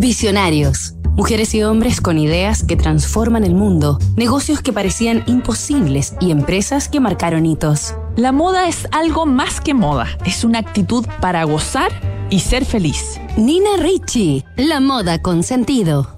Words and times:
Visionarios. 0.00 0.94
Mujeres 1.14 1.54
y 1.54 1.62
hombres 1.62 2.00
con 2.00 2.16
ideas 2.16 2.64
que 2.64 2.74
transforman 2.74 3.44
el 3.44 3.54
mundo, 3.54 3.98
negocios 4.16 4.62
que 4.62 4.72
parecían 4.72 5.22
imposibles 5.26 6.14
y 6.22 6.30
empresas 6.30 6.88
que 6.88 7.00
marcaron 7.00 7.44
hitos. 7.44 7.94
La 8.16 8.32
moda 8.32 8.66
es 8.66 8.88
algo 8.92 9.26
más 9.26 9.60
que 9.60 9.74
moda, 9.74 10.06
es 10.24 10.42
una 10.42 10.58
actitud 10.58 11.04
para 11.20 11.44
gozar 11.44 11.92
y 12.30 12.40
ser 12.40 12.64
feliz. 12.64 13.20
Nina 13.36 13.76
Ricci, 13.78 14.42
la 14.56 14.80
moda 14.80 15.20
con 15.20 15.42
sentido. 15.42 16.16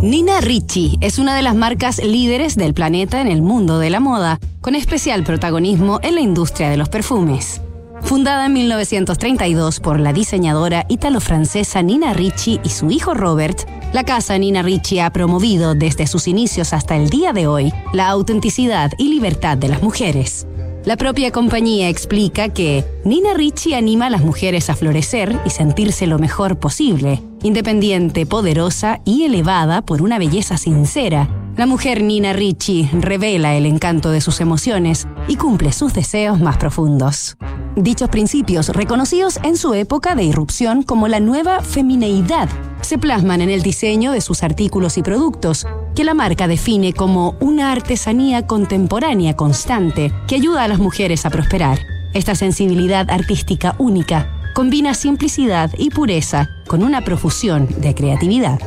Nina 0.00 0.40
Ricci 0.40 0.96
es 1.02 1.18
una 1.18 1.36
de 1.36 1.42
las 1.42 1.54
marcas 1.54 2.02
líderes 2.02 2.56
del 2.56 2.72
planeta 2.72 3.20
en 3.20 3.28
el 3.28 3.42
mundo 3.42 3.78
de 3.78 3.90
la 3.90 4.00
moda, 4.00 4.40
con 4.62 4.74
especial 4.74 5.24
protagonismo 5.24 6.00
en 6.02 6.14
la 6.14 6.22
industria 6.22 6.70
de 6.70 6.78
los 6.78 6.88
perfumes. 6.88 7.60
Fundada 8.04 8.46
en 8.46 8.52
1932 8.52 9.80
por 9.80 9.98
la 9.98 10.12
diseñadora 10.12 10.84
ítalo-francesa 10.88 11.82
Nina 11.82 12.12
Ricci 12.12 12.60
y 12.62 12.68
su 12.68 12.90
hijo 12.90 13.14
Robert, 13.14 13.66
la 13.94 14.04
casa 14.04 14.36
Nina 14.36 14.62
Ricci 14.62 14.98
ha 15.00 15.10
promovido 15.10 15.74
desde 15.74 16.06
sus 16.06 16.28
inicios 16.28 16.74
hasta 16.74 16.96
el 16.96 17.08
día 17.08 17.32
de 17.32 17.46
hoy 17.46 17.72
la 17.94 18.08
autenticidad 18.08 18.92
y 18.98 19.08
libertad 19.08 19.56
de 19.56 19.68
las 19.68 19.82
mujeres. 19.82 20.46
La 20.84 20.98
propia 20.98 21.32
compañía 21.32 21.88
explica 21.88 22.50
que 22.50 22.84
Nina 23.04 23.32
Ricci 23.32 23.72
anima 23.72 24.06
a 24.06 24.10
las 24.10 24.22
mujeres 24.22 24.68
a 24.68 24.76
florecer 24.76 25.40
y 25.46 25.50
sentirse 25.50 26.06
lo 26.06 26.18
mejor 26.18 26.58
posible, 26.58 27.22
independiente, 27.42 28.26
poderosa 28.26 29.00
y 29.06 29.22
elevada 29.22 29.80
por 29.80 30.02
una 30.02 30.18
belleza 30.18 30.58
sincera. 30.58 31.43
La 31.56 31.66
mujer 31.66 32.02
Nina 32.02 32.32
Ricci 32.32 32.88
revela 32.92 33.54
el 33.54 33.66
encanto 33.66 34.10
de 34.10 34.20
sus 34.20 34.40
emociones 34.40 35.06
y 35.28 35.36
cumple 35.36 35.70
sus 35.70 35.94
deseos 35.94 36.40
más 36.40 36.56
profundos. 36.56 37.36
Dichos 37.76 38.08
principios, 38.08 38.70
reconocidos 38.70 39.38
en 39.44 39.56
su 39.56 39.72
época 39.72 40.16
de 40.16 40.24
irrupción 40.24 40.82
como 40.82 41.06
la 41.06 41.20
nueva 41.20 41.60
femineidad, 41.60 42.48
se 42.80 42.98
plasman 42.98 43.40
en 43.40 43.50
el 43.50 43.62
diseño 43.62 44.10
de 44.10 44.20
sus 44.20 44.42
artículos 44.42 44.98
y 44.98 45.02
productos, 45.04 45.64
que 45.94 46.02
la 46.02 46.14
marca 46.14 46.48
define 46.48 46.92
como 46.92 47.36
una 47.38 47.70
artesanía 47.70 48.48
contemporánea 48.48 49.36
constante 49.36 50.12
que 50.26 50.34
ayuda 50.34 50.64
a 50.64 50.68
las 50.68 50.80
mujeres 50.80 51.24
a 51.24 51.30
prosperar. 51.30 51.78
Esta 52.14 52.34
sensibilidad 52.34 53.08
artística 53.10 53.76
única 53.78 54.28
combina 54.54 54.92
simplicidad 54.92 55.70
y 55.78 55.90
pureza 55.90 56.50
con 56.66 56.82
una 56.82 57.02
profusión 57.02 57.68
de 57.78 57.94
creatividad. 57.94 58.58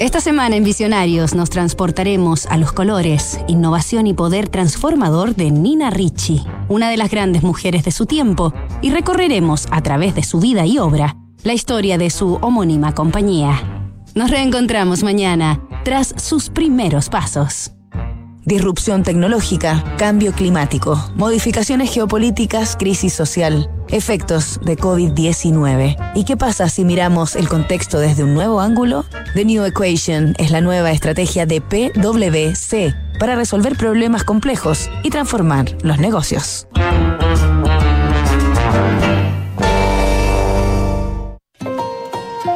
Esta 0.00 0.20
semana 0.20 0.54
en 0.54 0.62
Visionarios 0.62 1.34
nos 1.34 1.50
transportaremos 1.50 2.46
a 2.46 2.56
los 2.56 2.70
colores, 2.70 3.40
innovación 3.48 4.06
y 4.06 4.14
poder 4.14 4.48
transformador 4.48 5.34
de 5.34 5.50
Nina 5.50 5.90
Ricci, 5.90 6.44
una 6.68 6.88
de 6.88 6.96
las 6.96 7.10
grandes 7.10 7.42
mujeres 7.42 7.82
de 7.82 7.90
su 7.90 8.06
tiempo, 8.06 8.54
y 8.80 8.90
recorreremos 8.90 9.66
a 9.72 9.82
través 9.82 10.14
de 10.14 10.22
su 10.22 10.38
vida 10.38 10.64
y 10.66 10.78
obra 10.78 11.16
la 11.42 11.52
historia 11.52 11.98
de 11.98 12.10
su 12.10 12.34
homónima 12.34 12.94
compañía. 12.94 13.90
Nos 14.14 14.30
reencontramos 14.30 15.02
mañana 15.02 15.60
tras 15.82 16.14
sus 16.16 16.48
primeros 16.48 17.08
pasos. 17.08 17.72
Disrupción 18.44 19.02
tecnológica, 19.02 19.82
cambio 19.98 20.32
climático, 20.32 20.96
modificaciones 21.16 21.92
geopolíticas, 21.92 22.76
crisis 22.76 23.14
social, 23.14 23.68
efectos 23.90 24.60
de 24.62 24.76
COVID-19. 24.76 26.12
¿Y 26.14 26.24
qué 26.24 26.36
pasa 26.36 26.68
si 26.68 26.84
miramos 26.84 27.36
el 27.36 27.48
contexto 27.48 27.98
desde 27.98 28.24
un 28.24 28.34
nuevo 28.34 28.60
ángulo? 28.60 29.04
The 29.34 29.44
New 29.44 29.64
Equation 29.64 30.34
es 30.38 30.50
la 30.50 30.60
nueva 30.60 30.90
estrategia 30.90 31.46
de 31.46 31.60
PwC 31.60 32.94
para 33.18 33.34
resolver 33.34 33.76
problemas 33.76 34.24
complejos 34.24 34.90
y 35.02 35.10
transformar 35.10 35.76
los 35.82 35.98
negocios. 35.98 36.66